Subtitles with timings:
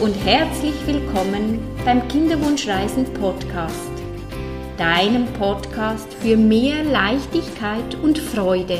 [0.00, 3.90] und herzlich willkommen beim Kinderwunschreisen Podcast,
[4.76, 8.78] deinem Podcast für mehr Leichtigkeit und Freude.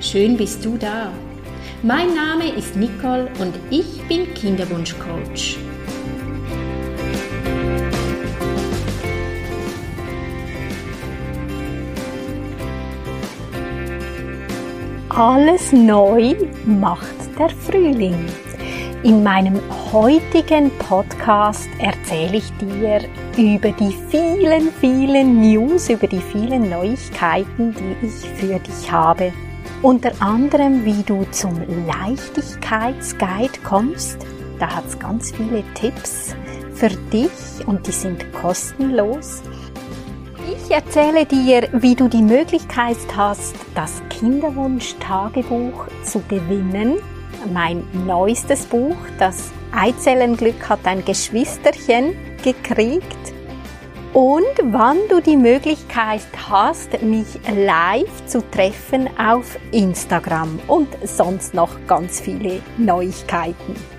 [0.00, 1.12] Schön bist du da.
[1.84, 5.56] Mein Name ist Nicole und ich bin Kinderwunschcoach.
[15.10, 16.34] Alles neu
[16.66, 18.26] macht der Frühling.
[19.04, 19.60] In meinem
[19.92, 23.02] heutigen Podcast erzähle ich dir
[23.36, 29.30] über die vielen, vielen News, über die vielen Neuigkeiten, die ich für dich habe.
[29.82, 31.52] Unter anderem, wie du zum
[31.86, 34.24] Leichtigkeitsguide kommst.
[34.58, 36.34] Da hat es ganz viele Tipps
[36.72, 39.42] für dich und die sind kostenlos.
[40.50, 46.94] Ich erzähle dir, wie du die Möglichkeit hast, das Kinderwunsch-Tagebuch zu gewinnen.
[47.52, 53.04] Mein neuestes Buch, das Eizellenglück hat ein Geschwisterchen gekriegt.
[54.12, 61.70] Und wann du die Möglichkeit hast, mich live zu treffen auf Instagram und sonst noch
[61.86, 63.93] ganz viele Neuigkeiten.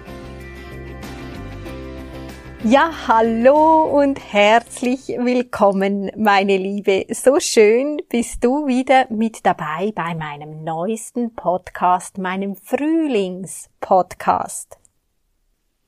[2.67, 7.05] Ja, hallo und herzlich willkommen, meine Liebe.
[7.11, 14.79] So schön bist du wieder mit dabei bei meinem neuesten Podcast, meinem Frühlingspodcast.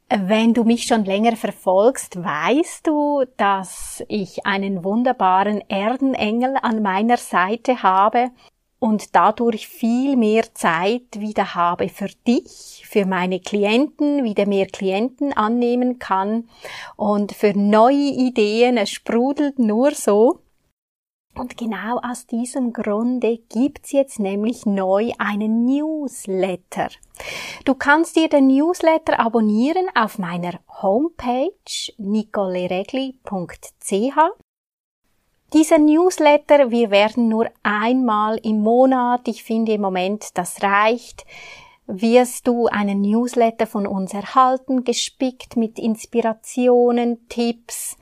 [0.08, 7.18] Wenn du mich schon länger verfolgst, weißt du, dass ich einen wunderbaren Erdenengel an meiner
[7.18, 8.30] Seite habe
[8.80, 15.34] und dadurch viel mehr Zeit wieder habe für dich, für meine Klienten, wieder mehr Klienten
[15.34, 16.48] annehmen kann
[16.96, 18.78] und für neue Ideen.
[18.78, 20.42] Es sprudelt nur so.
[21.34, 26.90] Und genau aus diesem Grunde gibt's jetzt nämlich neu einen Newsletter.
[27.64, 31.52] Du kannst dir den Newsletter abonnieren auf meiner Homepage
[31.98, 34.18] nicoleregli.ch
[35.54, 41.26] dieser Newsletter, wir werden nur einmal im Monat, ich finde im Moment, das reicht,
[41.88, 47.98] wirst du einen Newsletter von uns erhalten, gespickt mit Inspirationen, Tipps,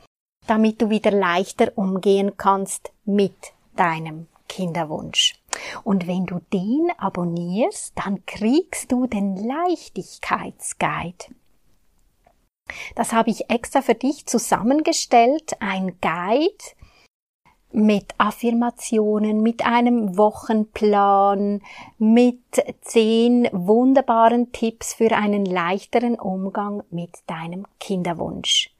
[0.48, 5.36] damit du wieder leichter umgehen kannst mit deinem Kinderwunsch.
[5.84, 11.26] Und wenn du den abonnierst, dann kriegst du den Leichtigkeitsguide.
[12.96, 16.64] Das habe ich extra für dich zusammengestellt, ein Guide,
[17.76, 21.62] mit Affirmationen, mit einem Wochenplan,
[21.98, 22.42] mit
[22.82, 28.72] zehn wunderbaren Tipps für einen leichteren Umgang mit deinem Kinderwunsch.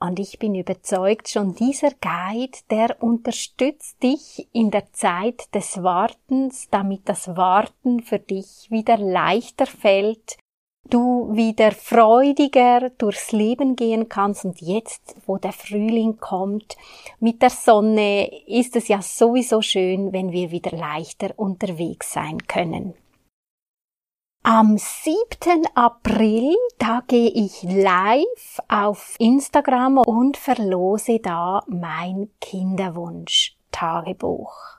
[0.00, 6.68] Und ich bin überzeugt, schon dieser Guide, der unterstützt dich in der Zeit des Wartens,
[6.70, 10.38] damit das Warten für dich wieder leichter fällt
[10.90, 16.76] du wieder freudiger durchs Leben gehen kannst und jetzt, wo der Frühling kommt,
[17.20, 22.94] mit der Sonne ist es ja sowieso schön, wenn wir wieder leichter unterwegs sein können.
[24.42, 25.66] Am 7.
[25.74, 34.77] April, da gehe ich live auf Instagram und verlose da mein Kinderwunsch-Tagebuch.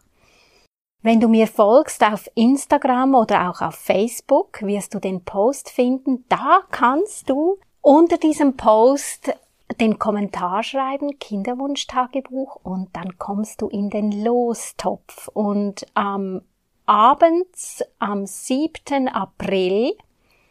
[1.02, 6.26] Wenn du mir folgst auf Instagram oder auch auf Facebook, wirst du den Post finden.
[6.28, 9.32] Da kannst du unter diesem Post
[9.80, 15.30] den Kommentar schreiben, Kinderwunschtagebuch, und dann kommst du in den Lostopf.
[15.30, 16.42] Und am
[16.86, 19.08] abends, am 7.
[19.08, 19.96] April,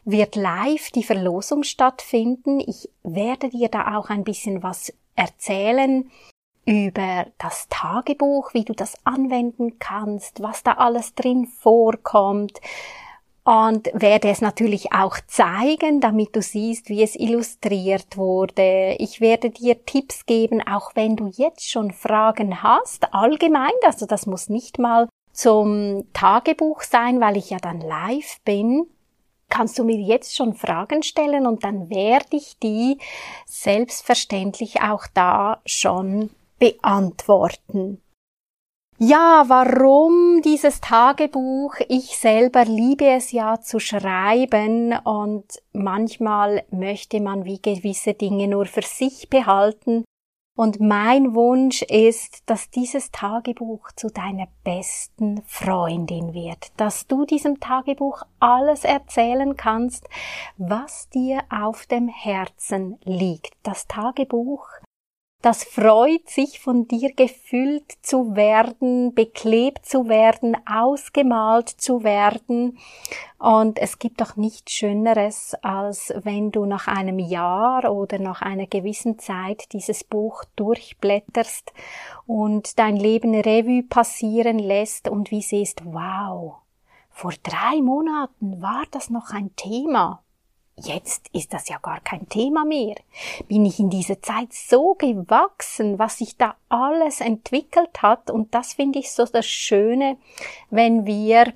[0.04, 2.60] wird live die Verlosung stattfinden.
[2.60, 6.10] Ich werde dir da auch ein bisschen was erzählen
[6.68, 12.60] über das Tagebuch, wie du das anwenden kannst, was da alles drin vorkommt.
[13.42, 18.96] Und werde es natürlich auch zeigen, damit du siehst, wie es illustriert wurde.
[18.98, 24.26] Ich werde dir Tipps geben, auch wenn du jetzt schon Fragen hast, allgemein, also das
[24.26, 28.86] muss nicht mal zum Tagebuch sein, weil ich ja dann live bin.
[29.48, 32.98] Kannst du mir jetzt schon Fragen stellen und dann werde ich die
[33.46, 36.28] selbstverständlich auch da schon
[36.58, 38.00] beantworten.
[39.00, 41.76] Ja, warum dieses Tagebuch?
[41.88, 48.66] Ich selber liebe es ja zu schreiben und manchmal möchte man wie gewisse Dinge nur
[48.66, 50.04] für sich behalten.
[50.56, 57.60] Und mein Wunsch ist, dass dieses Tagebuch zu deiner besten Freundin wird, dass du diesem
[57.60, 60.08] Tagebuch alles erzählen kannst,
[60.56, 63.52] was dir auf dem Herzen liegt.
[63.62, 64.66] Das Tagebuch
[65.40, 72.78] das freut sich von dir gefüllt zu werden, beklebt zu werden, ausgemalt zu werden.
[73.38, 78.66] Und es gibt doch nichts Schöneres, als wenn du nach einem Jahr oder nach einer
[78.66, 81.72] gewissen Zeit dieses Buch durchblätterst
[82.26, 86.56] und dein Leben Revue passieren lässt und wie siehst, wow,
[87.10, 90.22] vor drei Monaten war das noch ein Thema.
[90.82, 92.96] Jetzt ist das ja gar kein Thema mehr.
[93.48, 98.30] Bin ich in dieser Zeit so gewachsen, was sich da alles entwickelt hat.
[98.30, 100.16] Und das finde ich so das Schöne,
[100.70, 101.52] wenn wir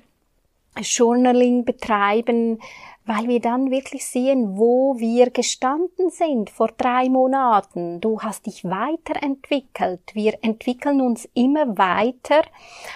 [0.77, 2.59] Journaling betreiben,
[3.05, 7.99] weil wir dann wirklich sehen, wo wir gestanden sind vor drei Monaten.
[7.99, 10.01] Du hast dich weiterentwickelt.
[10.13, 12.41] Wir entwickeln uns immer weiter,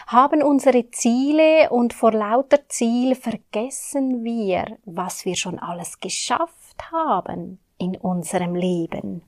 [0.08, 7.60] haben unsere Ziele und vor lauter Ziel vergessen wir, was wir schon alles geschafft haben
[7.78, 9.22] in unserem Leben.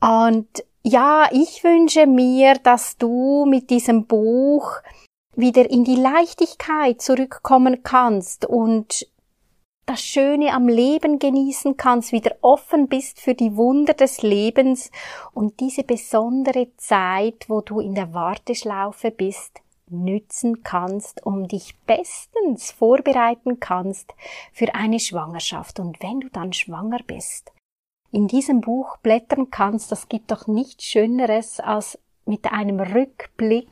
[0.00, 4.70] Und ja, ich wünsche mir, dass du mit diesem Buch
[5.36, 9.06] wieder in die Leichtigkeit zurückkommen kannst und
[9.86, 14.90] das Schöne am Leben genießen kannst, wieder offen bist für die Wunder des Lebens
[15.32, 22.72] und diese besondere Zeit, wo du in der Warteschlaufe bist, nützen kannst, um dich bestens
[22.72, 24.12] vorbereiten kannst
[24.52, 25.78] für eine Schwangerschaft.
[25.78, 27.52] Und wenn du dann schwanger bist,
[28.10, 33.68] in diesem Buch blättern kannst, das gibt doch nichts Schöneres, als mit einem Rückblick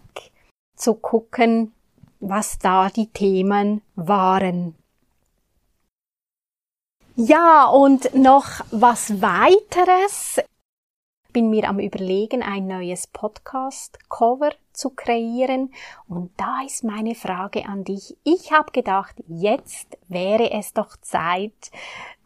[0.74, 1.72] zu gucken,
[2.20, 4.74] was da die Themen waren.
[7.16, 10.40] Ja, und noch was weiteres.
[11.32, 15.72] Bin mir am Überlegen, ein neues Podcast-Cover zu kreieren.
[16.08, 18.16] Und da ist meine Frage an dich.
[18.24, 21.70] Ich habe gedacht, jetzt wäre es doch Zeit,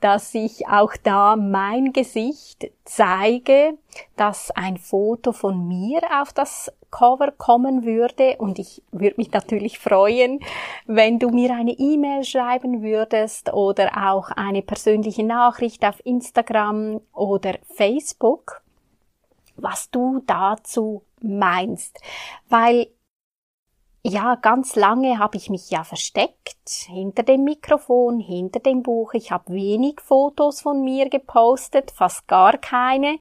[0.00, 3.77] dass ich auch da mein Gesicht zeige,
[4.17, 9.79] dass ein Foto von mir auf das Cover kommen würde und ich würde mich natürlich
[9.79, 10.41] freuen,
[10.87, 17.59] wenn du mir eine E-Mail schreiben würdest oder auch eine persönliche Nachricht auf Instagram oder
[17.75, 18.62] Facebook,
[19.56, 22.00] was du dazu meinst,
[22.49, 22.88] weil
[24.05, 29.12] ja, ganz lange habe ich mich ja versteckt hinter dem Mikrofon, hinter dem Buch.
[29.12, 33.19] Ich habe wenig Fotos von mir gepostet, fast gar keine.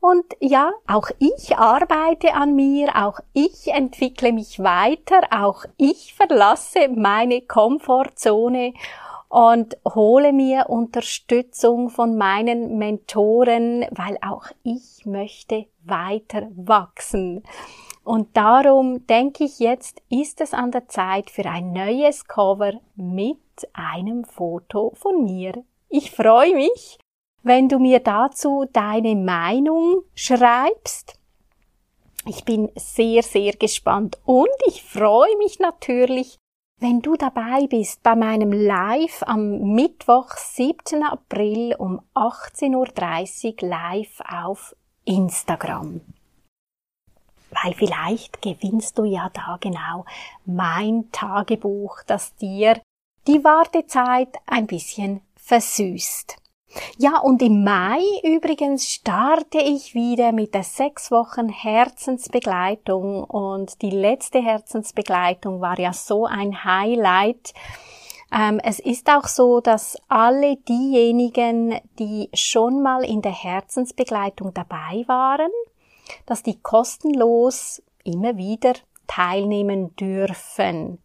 [0.00, 6.88] Und ja, auch ich arbeite an mir, auch ich entwickle mich weiter, auch ich verlasse
[6.88, 8.74] meine Komfortzone
[9.34, 17.42] und hole mir Unterstützung von meinen Mentoren, weil auch ich möchte weiter wachsen.
[18.04, 23.40] Und darum denke ich jetzt, ist es an der Zeit für ein neues Cover mit
[23.72, 25.64] einem Foto von mir.
[25.88, 27.00] Ich freue mich,
[27.42, 31.18] wenn du mir dazu deine Meinung schreibst.
[32.28, 36.38] Ich bin sehr, sehr gespannt und ich freue mich natürlich,
[36.80, 41.02] wenn du dabei bist bei meinem Live am Mittwoch, 7.
[41.02, 46.00] April um 18.30 Uhr live auf Instagram
[47.62, 50.04] weil vielleicht gewinnst du ja da genau
[50.44, 52.80] mein Tagebuch, das dir
[53.26, 56.36] die Wartezeit ein bisschen versüßt.
[56.98, 63.90] Ja, und im Mai übrigens starte ich wieder mit der sechs Wochen Herzensbegleitung und die
[63.90, 67.54] letzte Herzensbegleitung war ja so ein Highlight.
[68.32, 75.04] Ähm, es ist auch so, dass alle diejenigen, die schon mal in der Herzensbegleitung dabei
[75.06, 75.50] waren,
[76.26, 78.74] dass die kostenlos immer wieder
[79.06, 80.98] teilnehmen dürfen.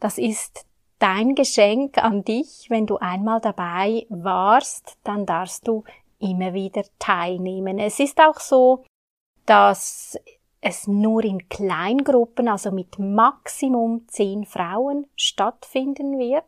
[0.00, 0.66] Das ist
[1.02, 5.82] dein Geschenk an dich, wenn du einmal dabei warst, dann darfst du
[6.20, 7.80] immer wieder teilnehmen.
[7.80, 8.84] Es ist auch so,
[9.44, 10.16] dass
[10.60, 16.44] es nur in Kleingruppen, also mit Maximum zehn Frauen stattfinden wird,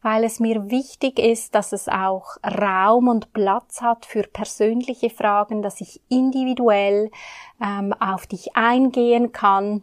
[0.00, 5.60] weil es mir wichtig ist, dass es auch Raum und Platz hat für persönliche Fragen,
[5.60, 7.10] dass ich individuell
[7.62, 9.82] ähm, auf dich eingehen kann.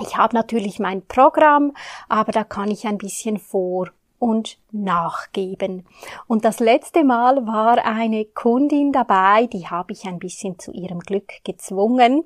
[0.00, 1.74] Ich habe natürlich mein Programm,
[2.08, 5.86] aber da kann ich ein bisschen vor und nachgeben.
[6.26, 11.00] Und das letzte Mal war eine Kundin dabei, die habe ich ein bisschen zu ihrem
[11.00, 12.24] Glück gezwungen,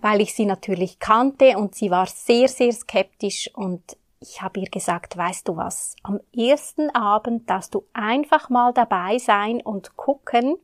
[0.00, 4.68] weil ich sie natürlich kannte und sie war sehr, sehr skeptisch und ich habe ihr
[4.68, 10.56] gesagt, weißt du was, am ersten Abend darfst du einfach mal dabei sein und gucken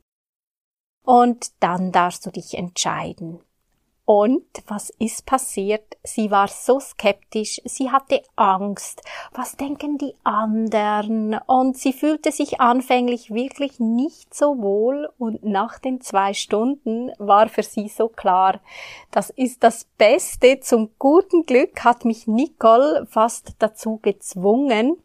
[1.05, 3.41] und dann darfst du dich entscheiden.
[4.07, 5.97] Und was ist passiert?
[6.03, 9.03] Sie war so skeptisch, sie hatte Angst.
[9.33, 11.39] Was denken die anderen?
[11.47, 17.49] Und sie fühlte sich anfänglich wirklich nicht so wohl und nach den zwei Stunden war
[17.49, 18.61] für sie so klar,
[19.11, 20.61] das ist das Beste.
[20.61, 24.99] Zum guten Glück hat mich Nicole fast dazu gezwungen,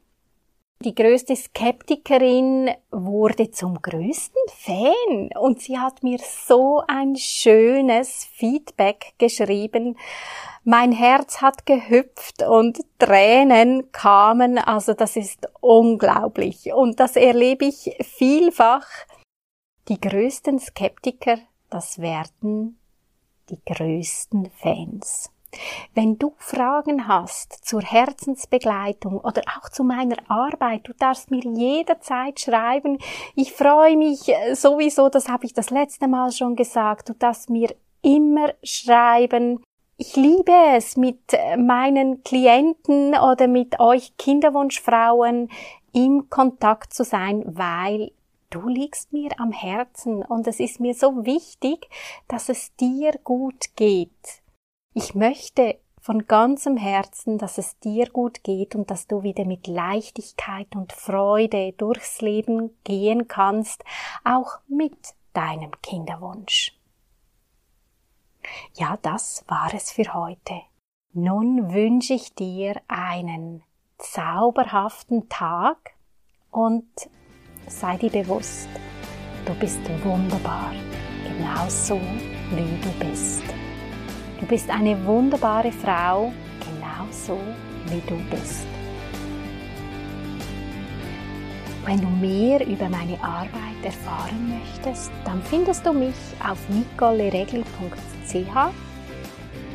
[0.86, 9.14] die größte Skeptikerin wurde zum größten Fan und sie hat mir so ein schönes Feedback
[9.18, 9.98] geschrieben.
[10.64, 17.98] Mein Herz hat gehüpft und Tränen kamen, also das ist unglaublich und das erlebe ich
[18.02, 18.88] vielfach.
[19.90, 22.80] Die größten Skeptiker, das werden
[23.50, 25.30] die größten Fans.
[25.94, 32.40] Wenn du Fragen hast zur Herzensbegleitung oder auch zu meiner Arbeit, du darfst mir jederzeit
[32.40, 33.00] schreiben.
[33.36, 37.74] Ich freue mich sowieso, das habe ich das letzte Mal schon gesagt, du darfst mir
[38.02, 39.64] immer schreiben.
[39.98, 41.20] Ich liebe es, mit
[41.58, 45.50] meinen Klienten oder mit euch Kinderwunschfrauen
[45.92, 48.12] im Kontakt zu sein, weil
[48.50, 51.90] du liegst mir am Herzen und es ist mir so wichtig,
[52.28, 54.42] dass es dir gut geht.
[54.94, 59.68] Ich möchte von ganzem Herzen, dass es dir gut geht und dass du wieder mit
[59.68, 63.84] Leichtigkeit und Freude durchs Leben gehen kannst,
[64.24, 64.98] auch mit
[65.34, 66.76] deinem Kinderwunsch.
[68.76, 70.62] Ja, das war es für heute.
[71.14, 73.64] Nun wünsche ich dir einen
[73.98, 75.96] zauberhaften Tag
[76.52, 76.88] und
[77.68, 78.70] sei dir bewusst,
[79.46, 80.74] du bist wunderbar,
[81.28, 82.00] genauso
[82.52, 83.39] wie du bist.
[84.40, 87.40] Du bist eine wunderbare Frau, genauso
[87.88, 88.66] wie du bist.
[91.86, 96.16] Wenn du mehr über meine Arbeit erfahren möchtest, dann findest du mich
[96.48, 97.64] auf nicoleregli.ch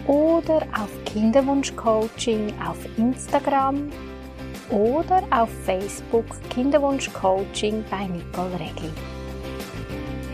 [0.07, 3.91] oder auf Kinderwunschcoaching auf Instagram
[4.71, 8.93] oder auf Facebook Kinderwunschcoaching bei Nicole Regli.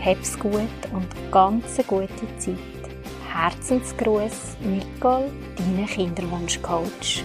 [0.03, 0.53] Hab's gut
[0.93, 2.80] und ganz gute Zeit.
[3.33, 7.23] Herzensgruß, Nicole, deine Kinderwunschcoach.